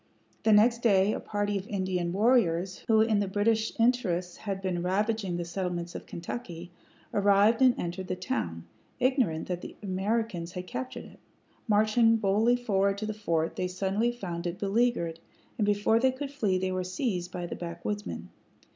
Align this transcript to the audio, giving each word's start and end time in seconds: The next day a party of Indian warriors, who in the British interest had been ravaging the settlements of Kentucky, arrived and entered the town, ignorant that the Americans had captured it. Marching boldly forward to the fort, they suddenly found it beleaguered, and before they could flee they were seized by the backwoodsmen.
The 0.41 0.51
next 0.51 0.81
day 0.81 1.13
a 1.13 1.19
party 1.19 1.59
of 1.59 1.67
Indian 1.67 2.11
warriors, 2.11 2.83
who 2.87 3.01
in 3.01 3.19
the 3.19 3.27
British 3.27 3.79
interest 3.79 4.35
had 4.37 4.59
been 4.59 4.81
ravaging 4.81 5.37
the 5.37 5.45
settlements 5.45 5.93
of 5.93 6.07
Kentucky, 6.07 6.71
arrived 7.13 7.61
and 7.61 7.79
entered 7.79 8.07
the 8.07 8.15
town, 8.15 8.65
ignorant 8.99 9.47
that 9.47 9.61
the 9.61 9.75
Americans 9.83 10.53
had 10.53 10.65
captured 10.65 11.05
it. 11.05 11.19
Marching 11.67 12.15
boldly 12.17 12.55
forward 12.55 12.97
to 12.97 13.05
the 13.05 13.13
fort, 13.13 13.57
they 13.57 13.67
suddenly 13.67 14.11
found 14.11 14.47
it 14.47 14.57
beleaguered, 14.57 15.19
and 15.59 15.67
before 15.67 15.99
they 15.99 16.11
could 16.11 16.31
flee 16.31 16.57
they 16.57 16.71
were 16.71 16.83
seized 16.83 17.31
by 17.31 17.45
the 17.45 17.55
backwoodsmen. 17.55 18.29